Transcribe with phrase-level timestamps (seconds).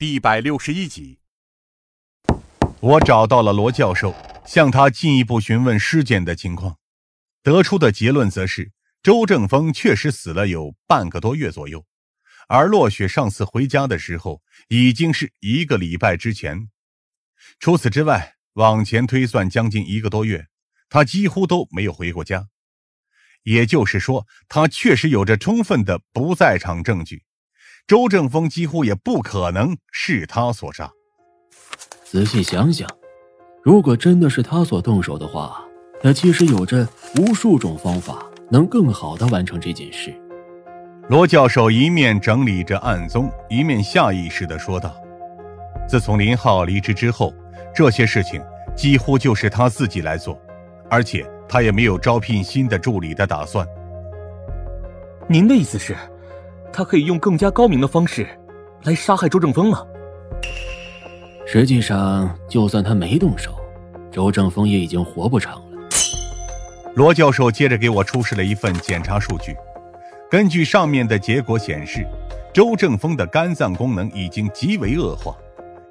[0.00, 1.18] 第一百六十一集，
[2.80, 4.14] 我找到了罗教授，
[4.46, 6.78] 向他进一步询问尸检的情况，
[7.42, 11.84] 得出的结论则是周正峰确实死了有半个多月左右，
[12.48, 16.70] 而落雪上次回家的时候已经是一个礼拜之前。
[17.58, 20.46] 除此之外，往前推算将近一个多月，
[20.88, 22.48] 他几乎都没有回过家。
[23.42, 27.22] 也就是说，他确实有着充分的不在场证据。
[27.86, 30.90] 周正峰几乎也不可能是他所杀。
[32.04, 32.88] 仔细想想，
[33.62, 35.64] 如果真的是他所动手的话，
[36.02, 40.14] 他其实有着无数种方法能更好的完成这件事。
[41.08, 44.94] 罗教授一面整理着案宗，一面下意识的说道
[45.88, 47.34] ：“自从林浩离职之后，
[47.74, 48.40] 这些事情
[48.76, 50.40] 几乎就是他自己来做，
[50.88, 53.66] 而且他也没有招聘新的助理的打算。”
[55.28, 55.96] 您的意思是？
[56.72, 58.26] 他可以用更加高明的方式
[58.84, 59.86] 来杀害周正峰了？
[61.46, 63.54] 实际上，就算他没动手，
[64.10, 65.62] 周正峰也已经活不长了。
[66.94, 69.56] 罗教授接着给我出示了一份检查数据，
[70.30, 72.06] 根据上面的结果显示，
[72.52, 75.36] 周正峰的肝脏功能已经极为恶化，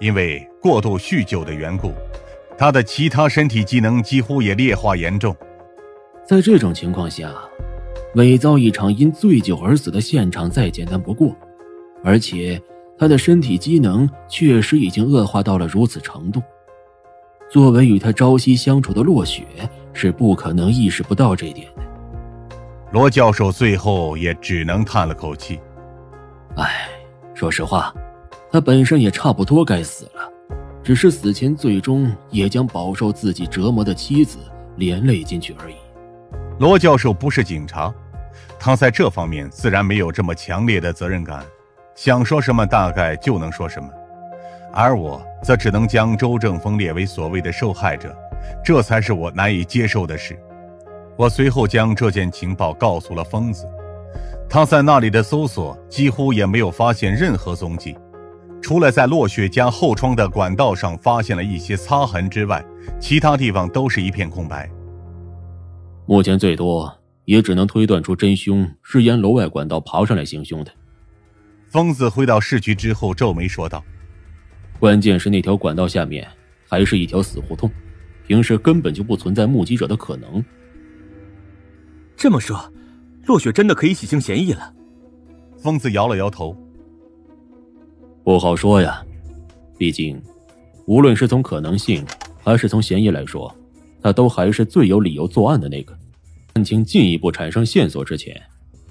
[0.00, 1.92] 因为过度酗酒的缘故，
[2.56, 5.36] 他的其他身体机能几乎也劣化严重。
[6.26, 7.30] 在这种情况下。
[8.14, 11.34] 伪造一场因醉酒而死的现场再简单不过，
[12.04, 12.60] 而且
[12.98, 16.42] 他的身体机能确实已经恶化到了如此程度。
[17.50, 19.44] 作为与他朝夕相处的落雪，
[19.92, 21.82] 是不可能意识不到这一点的。
[22.92, 25.58] 罗教授最后也只能叹了口气
[26.56, 26.88] ：“唉，
[27.32, 27.94] 说实话，
[28.50, 30.30] 他本身也差不多该死了，
[30.82, 34.38] 只是死前最终也将饱受自己折磨的妻子
[34.76, 35.74] 连累进去而已。”
[36.60, 37.92] 罗教授不是警察。
[38.58, 41.44] 他在这方面自然没有这么强烈的责任感，
[41.94, 43.88] 想说什么大概就能说什么，
[44.72, 48.16] 而我则只能将周正峰列为所谓的受害者，
[48.64, 50.38] 这才是我难以接受的事。
[51.16, 53.68] 我随后将这件情报告诉了疯子，
[54.48, 57.96] 他在那里的搜索几乎也没有发现任何踪迹，
[58.62, 62.64] 除了在落雪家后窗的管道上发现了一些擦痕之外，
[62.98, 64.70] 其他地方都是一片空白。
[66.06, 67.01] 目前最多。
[67.24, 70.72] 也只能推断出真凶是沿楼外管道爬上来行凶的。
[71.68, 73.82] 疯子回到市局之后，皱眉说道
[74.78, 76.28] ：“关键是那条管道下面
[76.68, 77.70] 还是一条死胡同，
[78.26, 80.44] 平时根本就不存在目击者的可能。”
[82.16, 82.70] 这么说，
[83.24, 84.74] 落雪真的可以洗清嫌疑了？
[85.58, 86.56] 疯子摇了摇头
[88.22, 89.02] ：“不好说呀，
[89.78, 90.20] 毕竟，
[90.86, 92.04] 无论是从可能性
[92.42, 93.54] 还是从嫌疑来说，
[94.02, 95.96] 他都还是最有理由作案的那个。”
[96.54, 98.40] 案情进一步产生线索之前，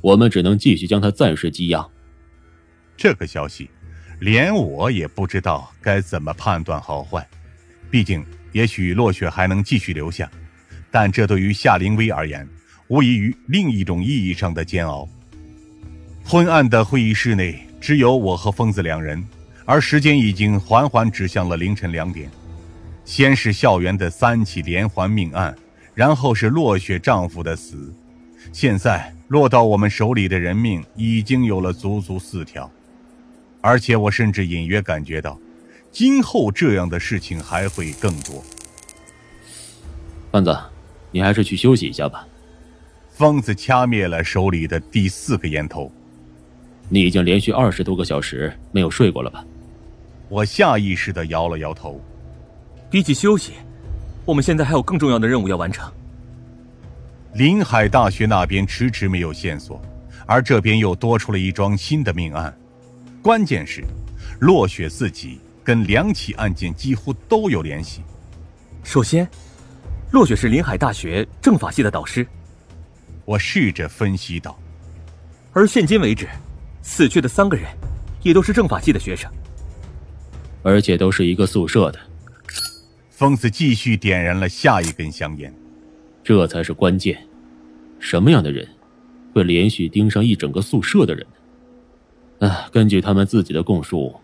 [0.00, 1.86] 我们只能继续将他暂时羁押。
[2.96, 3.68] 这个消息，
[4.18, 7.26] 连我也不知道该怎么判断好坏。
[7.90, 10.30] 毕竟，也许落雪还能继续留下，
[10.90, 12.48] 但这对于夏灵薇而言，
[12.88, 15.06] 无异于另一种意义上的煎熬。
[16.24, 19.22] 昏暗的会议室内只有我和疯子两人，
[19.66, 22.30] 而时间已经缓缓指向了凌晨两点。
[23.04, 25.54] 先是校园的三起连环命案。
[26.00, 27.92] 然后是落雪丈夫的死，
[28.54, 32.70] 现在落到我们手里的人命已经有了足足四条，
[33.60, 35.38] 而且我甚至隐约感觉到，
[35.92, 38.42] 今后这样的事情还会更多。
[40.32, 40.58] 范子，
[41.10, 42.26] 你还是去休息一下吧。
[43.10, 45.92] 疯子掐灭了手里的第四个烟头。
[46.88, 49.44] 你已经连续二十多个小时没有睡过了吧？
[50.30, 52.00] 我下意识的摇了摇头。
[52.88, 53.52] 比起休息。
[54.30, 55.92] 我们现在还有更重要的任务要完成。
[57.34, 59.82] 临海大学那边迟迟没有线索，
[60.24, 62.56] 而这边又多出了一桩新的命案。
[63.20, 63.82] 关键是，
[64.38, 68.02] 落雪自己跟两起案件几乎都有联系。
[68.84, 69.28] 首先，
[70.12, 72.24] 落雪是临海大学政法系的导师。
[73.24, 74.56] 我试着分析道。
[75.52, 76.28] 而现今为止，
[76.82, 77.66] 死去的三个人，
[78.22, 79.28] 也都是政法系的学生，
[80.62, 81.98] 而且都是一个宿舍的。
[83.20, 85.54] 疯子继续点燃了下一根香烟，
[86.24, 87.22] 这才是关键。
[87.98, 88.66] 什么样的人
[89.34, 91.26] 会连续盯上一整个宿舍的人
[92.38, 92.48] 呢？
[92.48, 94.18] 啊，根据他们自己的供述，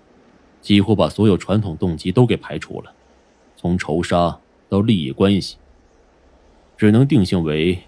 [0.63, 2.95] 几乎把所有传统动机都给排除了，
[3.55, 4.39] 从仇杀
[4.71, 5.59] 到利益关系，
[6.79, 7.79] 只能定性为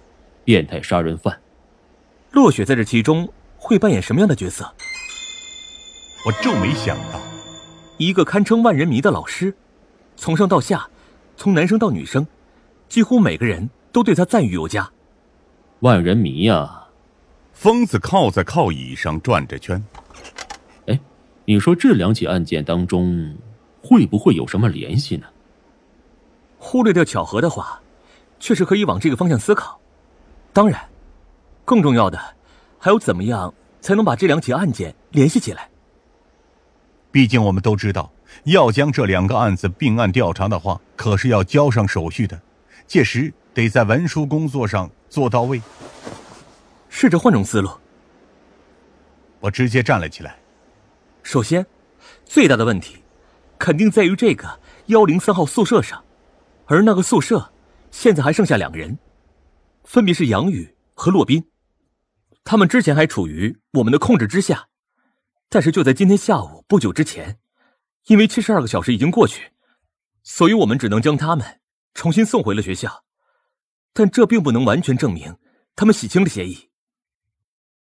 [0.44, 1.40] 变态杀人犯。
[2.32, 4.70] 落雪在这其中会扮演什么样的角色？
[6.26, 7.18] 我皱眉想到，
[7.96, 9.56] 一个堪称万人迷的老师，
[10.14, 10.86] 从上到下。
[11.38, 12.26] 从男生到女生，
[12.88, 14.90] 几乎每个人都对他赞誉有加。
[15.78, 16.88] 万人迷呀！
[17.52, 19.80] 疯子靠在靠椅上转着圈。
[20.88, 20.98] 哎，
[21.44, 23.36] 你说这两起案件当中，
[23.80, 25.28] 会不会有什么联系呢？
[26.58, 27.80] 忽略掉巧合的话，
[28.40, 29.80] 确实可以往这个方向思考。
[30.52, 30.88] 当然，
[31.64, 32.18] 更重要的
[32.80, 35.70] 还有怎么样才能把这两起案件联系起来。
[37.12, 38.10] 毕竟我们都知道，
[38.44, 42.40] 要将这两个案子并案调查的话，可是要交上手续的，
[42.86, 45.60] 届时得在文书工作上做到位。
[46.88, 47.70] 试着换种思路，
[49.40, 50.38] 我直接站了起来。
[51.22, 51.66] 首先，
[52.24, 53.02] 最大的问题，
[53.58, 56.02] 肯定在于这个幺零三号宿舍上，
[56.66, 57.52] 而那个宿舍
[57.90, 58.98] 现在还剩下两个人，
[59.84, 61.44] 分别是杨宇和洛宾，
[62.42, 64.68] 他们之前还处于我们的控制之下，
[65.50, 67.38] 但是就在今天下午不久之前，
[68.08, 69.52] 因为七十二个小时已经过去，
[70.22, 71.60] 所以我们只能将他们
[71.92, 73.04] 重新送回了学校，
[73.92, 75.36] 但这并不能完全证明
[75.76, 76.70] 他们洗清了嫌疑。